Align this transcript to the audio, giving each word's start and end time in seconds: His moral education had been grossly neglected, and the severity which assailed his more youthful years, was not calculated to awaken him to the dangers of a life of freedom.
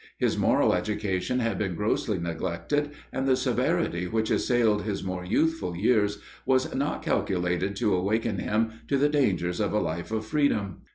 His 0.17 0.35
moral 0.35 0.73
education 0.73 1.41
had 1.41 1.59
been 1.59 1.75
grossly 1.75 2.17
neglected, 2.17 2.89
and 3.13 3.27
the 3.27 3.35
severity 3.35 4.07
which 4.07 4.31
assailed 4.31 4.81
his 4.81 5.03
more 5.03 5.23
youthful 5.23 5.75
years, 5.77 6.17
was 6.43 6.73
not 6.73 7.03
calculated 7.03 7.75
to 7.75 7.93
awaken 7.93 8.39
him 8.39 8.71
to 8.87 8.97
the 8.97 9.09
dangers 9.09 9.59
of 9.59 9.73
a 9.73 9.79
life 9.79 10.11
of 10.11 10.25
freedom. 10.25 10.77